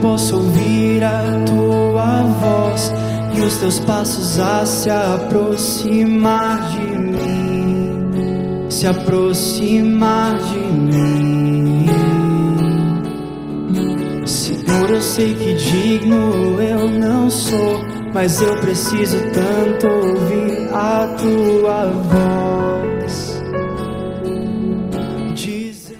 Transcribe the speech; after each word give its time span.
posso 0.00 0.36
ouvir 0.36 1.02
a 1.04 1.22
tua 1.46 2.22
voz 2.22 2.92
e 3.34 3.40
os 3.40 3.56
teus 3.58 3.80
passos 3.80 4.38
a 4.38 4.64
se 4.66 4.90
aproximar 4.90 6.70
de 6.70 6.98
mim, 6.98 8.66
se 8.68 8.86
aproximar 8.86 10.38
de 10.38 10.58
mim. 10.58 11.86
Senhor, 14.26 14.90
eu 14.90 15.00
sei 15.00 15.34
que 15.34 15.54
digno 15.54 16.60
eu 16.60 16.88
não 16.88 17.30
sou, 17.30 17.80
mas 18.12 18.40
eu 18.40 18.56
preciso 18.60 19.18
tanto 19.32 19.86
ouvir 19.86 20.68
a 20.72 21.16
tua 21.18 21.86
voz. 21.86 23.40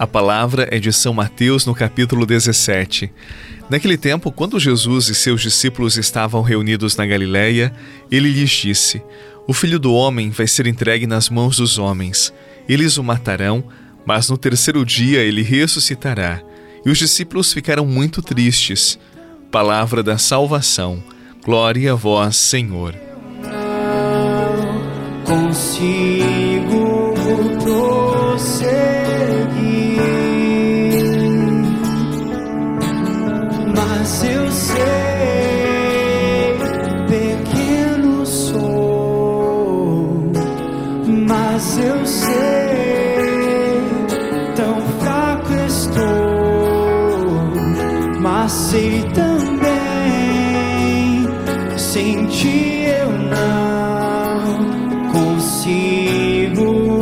A 0.00 0.06
palavra 0.06 0.66
é 0.70 0.78
de 0.78 0.90
São 0.94 1.12
Mateus 1.12 1.66
no 1.66 1.74
capítulo 1.74 2.24
17. 2.24 3.12
Naquele 3.70 3.96
tempo, 3.96 4.32
quando 4.32 4.58
Jesus 4.58 5.08
e 5.08 5.14
seus 5.14 5.40
discípulos 5.42 5.96
estavam 5.96 6.42
reunidos 6.42 6.96
na 6.96 7.06
Galiléia, 7.06 7.72
ele 8.10 8.28
lhes 8.28 8.50
disse: 8.50 9.00
O 9.46 9.52
filho 9.52 9.78
do 9.78 9.94
homem 9.94 10.30
vai 10.30 10.48
ser 10.48 10.66
entregue 10.66 11.06
nas 11.06 11.30
mãos 11.30 11.58
dos 11.58 11.78
homens. 11.78 12.34
Eles 12.68 12.98
o 12.98 13.04
matarão, 13.04 13.62
mas 14.04 14.28
no 14.28 14.36
terceiro 14.36 14.84
dia 14.84 15.20
ele 15.20 15.42
ressuscitará. 15.42 16.42
E 16.84 16.90
os 16.90 16.98
discípulos 16.98 17.52
ficaram 17.52 17.86
muito 17.86 18.20
tristes. 18.20 18.98
Palavra 19.52 20.02
da 20.02 20.18
salvação. 20.18 21.00
Glória 21.44 21.92
a 21.92 21.94
vós, 21.94 22.36
Senhor. 22.36 22.96
Não 23.40 25.24
consigo 25.24 27.14
prosseguir. 27.62 28.99
Mas 41.60 41.76
eu 41.76 42.06
sei, 42.06 42.32
tão 44.56 44.80
fraco 44.98 45.52
estou, 45.66 46.00
mas 48.18 48.50
sei 48.50 49.02
também, 49.12 49.68
sem 51.76 52.24
ti 52.28 52.86
eu 52.86 53.12
não 53.12 54.40
consigo 55.12 57.00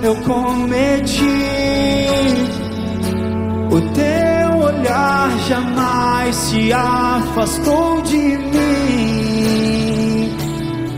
eu 0.00 0.14
cometi. 0.22 1.57
O 3.70 3.80
teu 3.92 4.58
olhar 4.58 5.38
jamais 5.46 6.34
se 6.34 6.72
afastou 6.72 8.00
de 8.02 8.16
mim. 8.16 8.58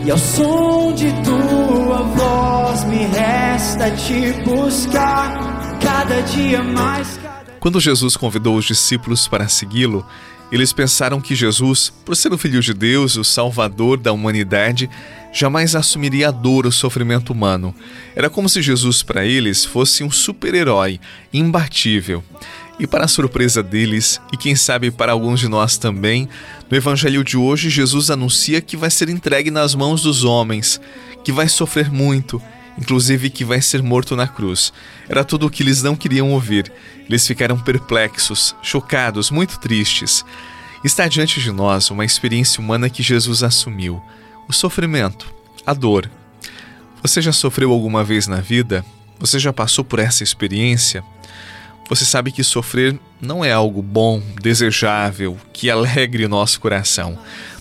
E 0.04 0.10
ao 0.10 0.16
som 0.18 0.94
de 0.94 1.12
tua 1.24 1.98
voz 1.98 2.84
me 2.84 3.06
resta 3.06 3.90
te 3.90 4.32
buscar 4.44 5.78
cada 5.80 6.20
dia 6.22 6.62
mais. 6.62 7.18
Quando 7.58 7.80
Jesus 7.80 8.16
convidou 8.16 8.56
os 8.56 8.64
discípulos 8.64 9.27
para 9.27 9.48
segui-lo, 9.48 10.06
eles 10.52 10.72
pensaram 10.72 11.20
que 11.20 11.34
Jesus, 11.34 11.92
por 12.05 12.16
ser 12.16 12.32
o 12.32 12.38
Filho 12.38 12.60
de 12.60 12.72
Deus, 12.72 13.16
o 13.16 13.24
Salvador 13.24 13.98
da 13.98 14.12
humanidade, 14.12 14.88
jamais 15.33 15.75
assumiria 15.75 16.28
a 16.28 16.31
dor, 16.31 16.67
o 16.67 16.73
sofrimento 16.73 17.33
humano. 17.33 17.75
Era 18.14 18.31
como 18.31 18.48
se 18.48 18.63
Jesus, 18.63 19.02
para 19.02 19.24
eles, 19.24 19.64
fosse 19.64 20.02
um 20.02 20.11
super-herói, 20.11 21.01
imbatível. 21.33 22.23
E 22.79 22.86
para 22.86 23.05
a 23.05 23.08
surpresa 23.08 23.63
deles, 23.63 24.20
e 24.33 24.36
quem 24.36 24.57
sabe 24.57 24.90
para 24.90 25.13
alguns 25.13 25.40
de 25.40 25.48
nós 25.48 25.77
também, 25.77 26.29
no 26.70 26.77
Evangelho 26.77 27.23
de 27.23 27.36
hoje, 27.36 27.69
Jesus 27.69 28.11
anuncia 28.11 28.61
que 28.61 28.77
vai 28.77 28.90
ser 28.90 29.08
entregue 29.08 29.51
nas 29.51 29.74
mãos 29.74 30.02
dos 30.02 30.24
homens, 30.24 30.80
que 31.23 31.30
vai 31.30 31.48
sofrer 31.48 31.90
muito 31.90 32.40
inclusive 32.80 33.29
que 33.30 33.45
vai 33.45 33.61
ser 33.61 33.83
morto 33.83 34.17
na 34.17 34.27
cruz. 34.27 34.73
Era 35.08 35.23
tudo 35.23 35.46
o 35.46 35.51
que 35.51 35.63
eles 35.63 35.83
não 35.83 35.95
queriam 35.95 36.33
ouvir. 36.33 36.73
Eles 37.07 37.27
ficaram 37.27 37.58
perplexos, 37.58 38.57
chocados, 38.63 39.30
muito 39.30 39.58
tristes. 39.61 40.24
Está 40.83 41.07
diante 41.07 41.40
de 41.40 41.52
nós 41.52 41.90
uma 41.90 42.05
experiência 42.05 42.61
humana 42.61 42.89
que 42.89 43.02
Jesus 43.02 43.42
assumiu: 43.42 44.02
o 44.50 44.52
sofrimento, 44.52 45.33
a 45.64 45.72
dor. 45.72 46.11
Você 47.02 47.22
já 47.22 47.30
sofreu 47.30 47.70
alguma 47.70 48.02
vez 48.02 48.27
na 48.27 48.40
vida? 48.40 48.84
Você 49.20 49.38
já 49.38 49.52
passou 49.52 49.84
por 49.84 50.00
essa 50.00 50.24
experiência? 50.24 51.05
Você 51.88 52.05
sabe 52.05 52.33
que 52.33 52.42
sofrer 52.42 52.98
não 53.20 53.44
é 53.44 53.52
algo 53.52 53.80
bom, 53.80 54.20
desejável, 54.42 55.39
que 55.52 55.70
alegre 55.70 56.27
nosso 56.27 56.58
coração. 56.60 57.16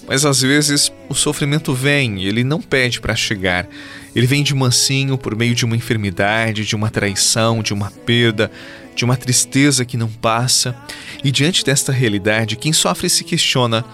Mas 0.07 0.25
às 0.25 0.41
vezes 0.41 0.91
o 1.07 1.13
sofrimento 1.13 1.75
vem 1.75 2.23
ele 2.23 2.43
não 2.43 2.59
pede 2.59 2.99
para 2.99 3.15
chegar. 3.15 3.67
Ele 4.15 4.25
vem 4.25 4.41
de 4.41 4.55
mansinho 4.55 5.15
por 5.15 5.35
meio 5.35 5.53
de 5.53 5.65
uma 5.65 5.75
enfermidade, 5.75 6.65
de 6.65 6.75
uma 6.75 6.89
traição, 6.89 7.61
de 7.61 7.71
uma 7.71 7.91
perda, 7.91 8.51
de 8.95 9.05
uma 9.05 9.15
tristeza 9.15 9.85
que 9.85 9.95
não 9.95 10.07
passa. 10.07 10.75
E 11.23 11.29
diante 11.29 11.63
desta 11.63 11.91
realidade, 11.91 12.55
quem 12.55 12.73
sofre 12.73 13.07
se 13.11 13.23
questiona: 13.23 13.85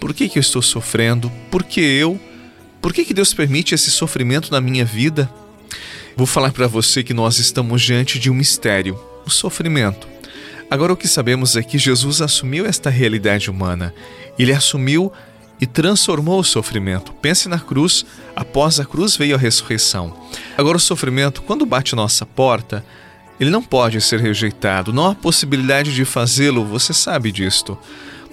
por 0.00 0.12
que, 0.12 0.28
que 0.28 0.40
eu 0.40 0.40
estou 0.40 0.60
sofrendo? 0.60 1.30
Por 1.48 1.62
que 1.62 1.80
eu? 1.80 2.20
Por 2.82 2.92
que, 2.92 3.04
que 3.04 3.14
Deus 3.14 3.32
permite 3.32 3.76
esse 3.76 3.92
sofrimento 3.92 4.50
na 4.50 4.60
minha 4.60 4.84
vida? 4.84 5.32
Vou 6.16 6.26
falar 6.26 6.50
para 6.50 6.66
você 6.66 7.04
que 7.04 7.14
nós 7.14 7.38
estamos 7.38 7.80
diante 7.80 8.18
de 8.18 8.28
um 8.28 8.34
mistério, 8.34 8.98
o 9.24 9.30
sofrimento. 9.30 10.08
Agora 10.68 10.92
o 10.92 10.96
que 10.96 11.06
sabemos 11.06 11.54
é 11.54 11.62
que 11.62 11.78
Jesus 11.78 12.20
assumiu 12.20 12.66
esta 12.66 12.90
realidade 12.90 13.48
humana. 13.48 13.94
Ele 14.36 14.52
assumiu 14.52 15.12
e 15.60 15.66
transformou 15.66 16.40
o 16.40 16.44
sofrimento. 16.44 17.12
Pense 17.12 17.48
na 17.48 17.60
cruz, 17.60 18.04
após 18.34 18.80
a 18.80 18.84
cruz 18.84 19.16
veio 19.16 19.36
a 19.36 19.38
ressurreição. 19.38 20.12
Agora, 20.58 20.76
o 20.76 20.80
sofrimento, 20.80 21.40
quando 21.42 21.64
bate 21.64 21.94
nossa 21.94 22.26
porta, 22.26 22.84
ele 23.38 23.50
não 23.50 23.62
pode 23.62 24.00
ser 24.00 24.18
rejeitado, 24.18 24.92
não 24.92 25.06
há 25.06 25.14
possibilidade 25.14 25.94
de 25.94 26.04
fazê-lo, 26.04 26.64
você 26.64 26.92
sabe 26.92 27.30
disto. 27.30 27.78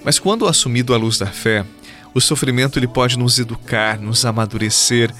Mas 0.04 0.18
quando 0.18 0.48
assumido 0.48 0.92
à 0.92 0.96
luz 0.96 1.18
da 1.18 1.26
fé, 1.26 1.64
o 2.14 2.20
sofrimento 2.20 2.78
ele 2.78 2.88
pode 2.88 3.18
nos 3.18 3.38
educar, 3.38 3.98
nos 3.98 4.24
amadurecer, 4.24 5.12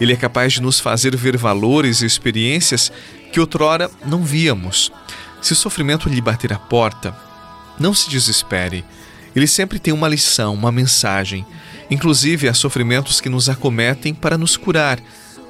ele 0.00 0.12
é 0.12 0.16
capaz 0.16 0.54
de 0.54 0.62
nos 0.62 0.80
fazer 0.80 1.16
ver 1.16 1.36
valores 1.36 2.02
e 2.02 2.06
experiências 2.06 2.92
que 3.32 3.40
outrora 3.40 3.90
não 4.06 4.22
víamos. 4.22 4.92
Se 5.42 5.52
o 5.52 5.56
sofrimento 5.56 6.08
lhe 6.08 6.20
bater 6.20 6.52
a 6.52 6.58
porta, 6.58 7.14
não 7.78 7.92
se 7.94 8.08
desespere. 8.08 8.84
Ele 9.34 9.46
sempre 9.46 9.78
tem 9.78 9.92
uma 9.92 10.08
lição, 10.08 10.54
uma 10.54 10.72
mensagem. 10.72 11.44
Inclusive, 11.90 12.48
há 12.48 12.54
sofrimentos 12.54 13.20
que 13.20 13.28
nos 13.28 13.48
acometem 13.48 14.14
para 14.14 14.38
nos 14.38 14.56
curar, 14.56 14.98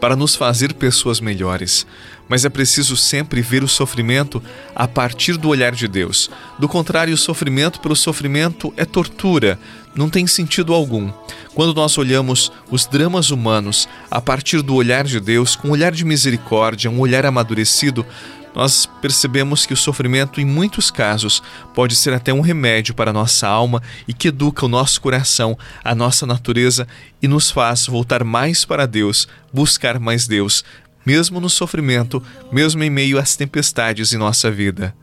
para 0.00 0.16
nos 0.16 0.34
fazer 0.34 0.74
pessoas 0.74 1.20
melhores. 1.20 1.86
Mas 2.28 2.44
é 2.44 2.48
preciso 2.48 2.96
sempre 2.96 3.40
ver 3.40 3.62
o 3.62 3.68
sofrimento 3.68 4.42
a 4.74 4.86
partir 4.86 5.36
do 5.36 5.48
olhar 5.48 5.72
de 5.72 5.88
Deus. 5.88 6.30
Do 6.58 6.68
contrário, 6.68 7.14
o 7.14 7.18
sofrimento 7.18 7.80
pelo 7.80 7.96
sofrimento 7.96 8.72
é 8.76 8.84
tortura, 8.84 9.58
não 9.94 10.08
tem 10.10 10.26
sentido 10.26 10.72
algum. 10.74 11.10
Quando 11.58 11.74
nós 11.74 11.98
olhamos 11.98 12.52
os 12.70 12.86
dramas 12.86 13.32
humanos 13.32 13.88
a 14.08 14.20
partir 14.20 14.62
do 14.62 14.76
olhar 14.76 15.02
de 15.02 15.18
Deus, 15.18 15.56
com 15.56 15.66
um 15.66 15.70
olhar 15.72 15.90
de 15.90 16.04
misericórdia, 16.04 16.88
um 16.88 17.00
olhar 17.00 17.26
amadurecido, 17.26 18.06
nós 18.54 18.86
percebemos 19.02 19.66
que 19.66 19.72
o 19.72 19.76
sofrimento, 19.76 20.40
em 20.40 20.44
muitos 20.44 20.88
casos, 20.88 21.42
pode 21.74 21.96
ser 21.96 22.14
até 22.14 22.32
um 22.32 22.40
remédio 22.40 22.94
para 22.94 23.10
a 23.10 23.12
nossa 23.12 23.48
alma 23.48 23.82
e 24.06 24.14
que 24.14 24.28
educa 24.28 24.66
o 24.66 24.68
nosso 24.68 25.00
coração, 25.00 25.58
a 25.82 25.96
nossa 25.96 26.24
natureza 26.24 26.86
e 27.20 27.26
nos 27.26 27.50
faz 27.50 27.86
voltar 27.86 28.22
mais 28.22 28.64
para 28.64 28.86
Deus, 28.86 29.26
buscar 29.52 29.98
mais 29.98 30.28
Deus, 30.28 30.64
mesmo 31.04 31.40
no 31.40 31.50
sofrimento, 31.50 32.22
mesmo 32.52 32.84
em 32.84 32.90
meio 32.90 33.18
às 33.18 33.34
tempestades 33.34 34.12
em 34.12 34.16
nossa 34.16 34.48
vida. 34.48 34.94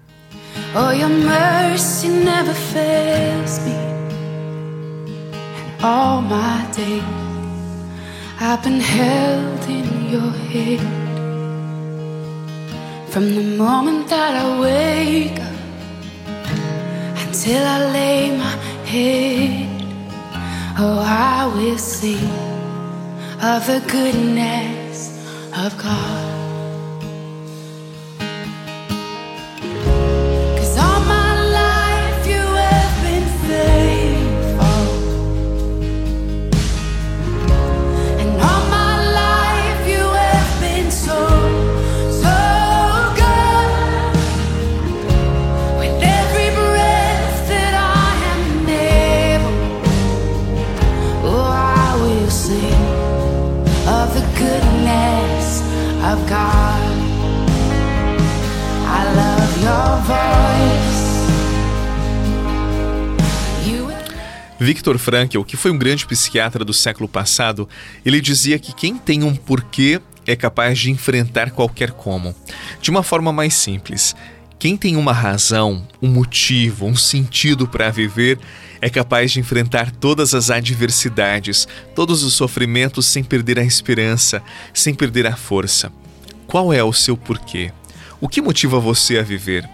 Oh, 0.73 0.93
all 5.81 6.21
my 6.21 6.65
days 6.75 7.03
I've 8.39 8.61
been 8.63 8.79
held 8.79 9.63
in 9.69 10.09
your 10.09 10.31
hand. 10.51 11.03
From 13.09 13.33
the 13.33 13.43
moment 13.57 14.09
that 14.09 14.35
I 14.35 14.59
wake 14.59 15.39
up 15.39 17.25
until 17.25 17.63
I 17.65 17.91
lay 17.91 18.37
my 18.37 18.55
head, 18.85 19.69
oh, 20.77 20.99
I 20.99 21.47
will 21.55 21.77
sing 21.77 22.29
of 23.41 23.65
the 23.67 23.81
goodness 23.89 25.17
of 25.55 25.77
God. 25.77 26.44
of 54.05 54.13
the 54.13 54.25
goodness 54.37 55.61
of 56.03 56.17
God. 56.29 56.95
I 58.85 59.01
love 59.19 59.51
your 59.63 60.01
voice. 60.05 61.05
Viktor 64.59 64.97
Frankl, 64.97 65.43
que 65.43 65.57
foi 65.57 65.71
um 65.71 65.77
grande 65.77 66.05
psiquiatra 66.05 66.63
do 66.63 66.73
século 66.73 67.09
passado, 67.09 67.67
ele 68.05 68.21
dizia 68.21 68.57
que 68.57 68.73
quem 68.73 68.97
tem 68.97 69.23
um 69.23 69.35
porquê 69.35 69.99
é 70.25 70.35
capaz 70.35 70.79
de 70.79 70.91
enfrentar 70.91 71.51
qualquer 71.51 71.91
como. 71.91 72.33
De 72.81 72.89
uma 72.89 73.03
forma 73.03 73.33
mais 73.33 73.53
simples, 73.53 74.15
quem 74.57 74.77
tem 74.77 74.95
uma 74.95 75.13
razão, 75.13 75.85
um 76.01 76.07
motivo, 76.07 76.85
um 76.85 76.95
sentido 76.95 77.67
para 77.67 77.91
viver 77.91 78.39
é 78.81 78.89
capaz 78.89 79.31
de 79.31 79.39
enfrentar 79.39 79.91
todas 79.91 80.33
as 80.33 80.49
adversidades, 80.49 81.67
todos 81.95 82.23
os 82.23 82.33
sofrimentos 82.33 83.05
sem 83.05 83.23
perder 83.23 83.59
a 83.59 83.63
esperança, 83.63 84.41
sem 84.73 84.93
perder 84.93 85.27
a 85.27 85.35
força. 85.35 85.91
Qual 86.47 86.71
é 86.71 86.83
o 86.83 86.93
seu 86.93 87.17
porquê? 87.17 87.71
O 88.21 88.29
que 88.29 88.41
motiva 88.41 88.79
você 88.79 89.17
a 89.17 89.23
viver? 89.23 89.67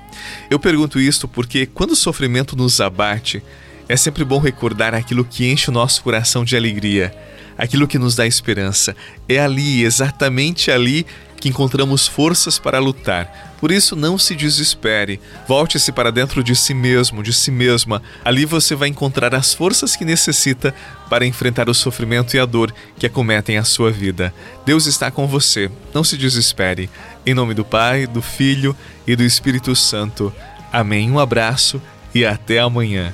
Eu 0.50 0.60
pergunto 0.60 1.00
isto 1.00 1.28
porque 1.28 1.66
quando 1.66 1.92
o 1.92 1.96
sofrimento 1.96 2.56
nos 2.56 2.80
abate, 2.80 3.44
é 3.88 3.98
sempre 3.98 4.24
bom 4.24 4.40
recordar 4.40 4.96
aquilo 4.96 5.26
que 5.26 5.52
enche 5.52 5.70
o 5.70 5.74
nosso 5.74 6.02
coração 6.02 6.46
de 6.46 6.56
alegria, 6.56 7.14
aquilo 7.58 7.88
que 7.88 8.00
nos 8.00 8.16
dá 8.16 8.26
esperança. 8.26 8.96
É 9.28 9.40
ali, 9.40 9.84
exatamente 9.84 10.72
ali, 10.72 11.06
que 11.42 11.50
encontramos 11.50 12.08
forças 12.08 12.60
para 12.60 12.80
lutar. 12.80 13.56
Por 13.60 13.72
isso, 13.72 13.96
não 13.96 14.18
se 14.18 14.36
desespere. 14.36 15.20
Volte-se 15.48 15.92
para 15.92 16.12
dentro 16.12 16.44
de 16.44 16.56
si 16.56 16.74
mesmo, 16.74 17.22
de 17.22 17.34
si 17.34 17.52
mesma. 17.52 18.02
Ali 18.24 18.46
você 18.46 18.76
vai 18.76 18.88
encontrar 18.88 19.36
as 19.36 19.54
forças 19.54 19.96
que 19.96 20.06
necessita 20.06 20.74
para 21.10 21.26
enfrentar 21.26 21.68
o 21.68 21.74
sofrimento 21.74 22.36
e 22.36 22.40
a 22.40 22.46
dor 22.46 22.74
que 22.98 23.06
acometem 23.06 23.58
a 23.58 23.64
sua 23.64 23.92
vida. 23.92 24.34
Deus 24.66 24.86
está 24.86 25.12
com 25.12 25.28
você. 25.28 25.70
Não 25.94 26.04
se 26.04 26.16
desespere. 26.16 26.90
Em 27.26 27.34
nome 27.34 27.54
do 27.54 27.66
Pai, 27.66 28.08
do 28.08 28.22
Filho 28.22 28.76
e 29.06 29.16
do 29.16 29.24
Espírito 29.24 29.76
Santo. 29.76 30.34
Amém. 30.72 31.12
Um 31.12 31.20
abraço 31.20 31.82
e 32.14 32.24
até 32.24 32.60
amanhã. 32.60 33.14